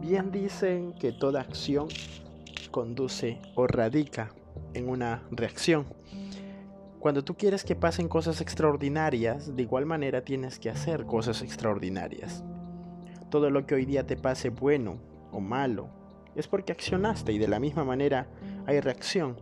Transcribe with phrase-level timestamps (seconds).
[0.00, 1.88] Bien dicen que toda acción
[2.70, 4.32] conduce o radica
[4.72, 5.86] en una reacción.
[6.98, 12.42] Cuando tú quieres que pasen cosas extraordinarias, de igual manera tienes que hacer cosas extraordinarias.
[13.30, 14.98] Todo lo que hoy día te pase bueno
[15.32, 15.90] o malo
[16.34, 18.26] es porque accionaste y de la misma manera
[18.66, 19.36] hay reacción.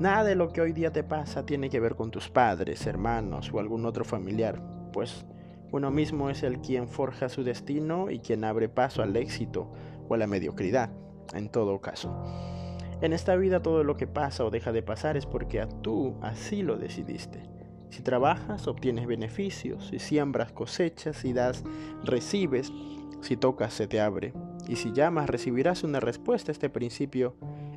[0.00, 3.50] Nada de lo que hoy día te pasa tiene que ver con tus padres, hermanos
[3.52, 4.60] o algún otro familiar,
[4.92, 5.24] pues
[5.70, 9.70] uno mismo es el quien forja su destino y quien abre paso al éxito
[10.08, 10.90] o a la mediocridad,
[11.34, 12.16] en todo caso.
[13.00, 16.62] En esta vida todo lo que pasa o deja de pasar es porque tú así
[16.62, 17.42] lo decidiste.
[17.90, 21.64] Si trabajas, obtienes beneficios, si siembras, cosechas, si das,
[22.04, 22.72] recibes,
[23.20, 24.32] si tocas, se te abre,
[24.68, 26.52] y si llamas, recibirás una respuesta.
[26.52, 27.34] Este principio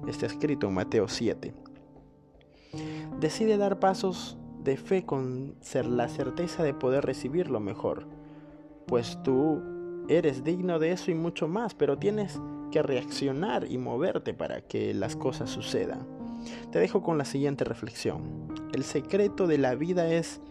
[0.07, 1.53] está escrito en Mateo 7.
[3.19, 8.07] Decide dar pasos de fe con ser la certeza de poder recibir lo mejor,
[8.87, 9.61] pues tú
[10.07, 12.39] eres digno de eso y mucho más, pero tienes
[12.71, 16.07] que reaccionar y moverte para que las cosas sucedan.
[16.71, 18.47] Te dejo con la siguiente reflexión.
[18.73, 20.41] El secreto de la vida es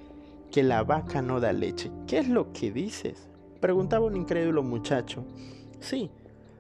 [0.51, 1.91] que la vaca no da leche.
[2.07, 3.29] ¿Qué es lo que dices?
[3.61, 5.25] Preguntaba un incrédulo muchacho.
[5.81, 6.11] Sí,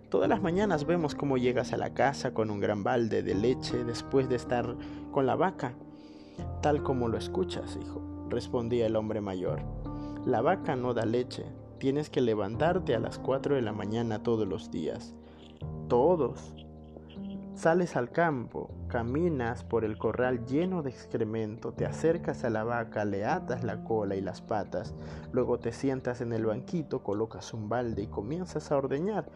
[0.08, 3.84] todas las mañanas vemos cómo llegas a la casa con un gran balde de leche
[3.84, 4.77] después de estar
[5.12, 5.75] con la vaca.
[6.61, 9.62] Tal como lo escuchas, hijo, respondía el hombre mayor.
[10.27, 11.47] La vaca no da leche.
[11.78, 15.14] Tienes que levantarte a las 4 de la mañana todos los días.
[15.88, 16.55] Todos.
[17.55, 23.06] Sales al campo, caminas por el corral lleno de excremento, te acercas a la vaca,
[23.06, 24.94] le atas la cola y las patas,
[25.33, 29.31] luego te sientas en el banquito, colocas un balde y comienzas a ordeñar.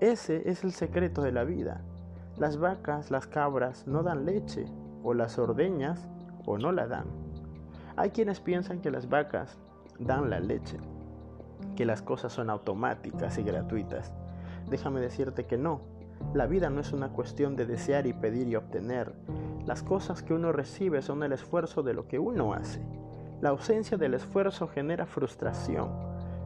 [0.00, 1.82] Ese es el secreto de la vida.
[2.36, 4.66] Las vacas, las cabras no dan leche,
[5.02, 6.08] o las ordeñas
[6.46, 7.06] o no la dan.
[7.96, 9.58] Hay quienes piensan que las vacas
[9.98, 10.78] dan la leche,
[11.76, 14.12] que las cosas son automáticas y gratuitas.
[14.70, 15.80] Déjame decirte que no.
[16.34, 19.12] La vida no es una cuestión de desear y pedir y obtener.
[19.66, 22.80] Las cosas que uno recibe son el esfuerzo de lo que uno hace.
[23.40, 25.90] La ausencia del esfuerzo genera frustración.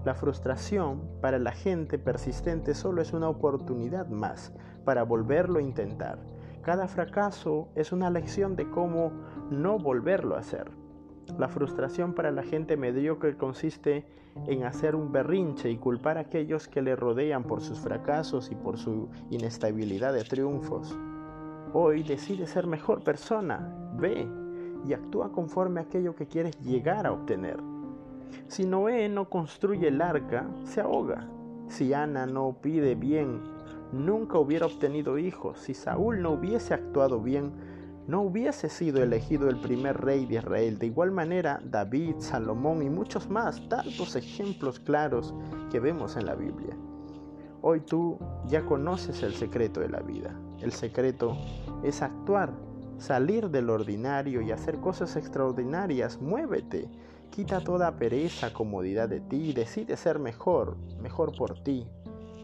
[0.05, 4.53] La frustración para la gente persistente solo es una oportunidad más
[4.85, 6.19] para volverlo a intentar.
[6.67, 9.13] Cada fracaso es una lección de cómo
[9.53, 10.69] no volverlo a hacer.
[11.39, 14.05] La frustración para la gente mediocre consiste
[14.49, 18.57] en hacer un berrinche y culpar a aquellos que le rodean por sus fracasos y
[18.57, 20.99] por su inestabilidad de triunfos.
[21.73, 24.29] Hoy decide ser mejor persona, ve
[24.85, 27.59] y actúa conforme a aquello que quieres llegar a obtener.
[28.49, 31.29] Si Noé no construye el arca, se ahoga.
[31.69, 33.56] Si Ana no pide bien
[33.93, 35.59] nunca hubiera obtenido hijos.
[35.61, 37.53] Si Saúl no hubiese actuado bien,
[38.07, 40.79] no hubiese sido elegido el primer rey de Israel.
[40.79, 45.35] De igual manera, David, Salomón y muchos más, tantos ejemplos claros
[45.71, 46.77] que vemos en la Biblia.
[47.63, 50.39] Hoy tú ya conoces el secreto de la vida.
[50.61, 51.37] El secreto
[51.83, 52.53] es actuar,
[52.99, 56.21] salir del ordinario y hacer cosas extraordinarias.
[56.21, 56.89] Muévete,
[57.31, 61.89] quita toda pereza, comodidad de ti, decide ser mejor, mejor por ti,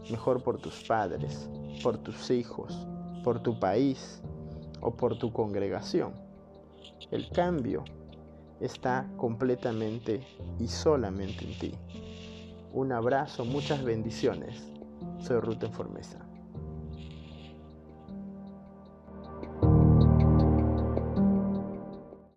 [0.09, 1.49] mejor por tus padres,
[1.81, 2.87] por tus hijos,
[3.23, 4.21] por tu país
[4.81, 6.13] o por tu congregación.
[7.11, 7.83] El cambio
[8.59, 10.21] está completamente
[10.59, 11.73] y solamente en ti.
[12.73, 14.63] Un abrazo, muchas bendiciones.
[15.19, 16.19] Soy Ruth Formesa.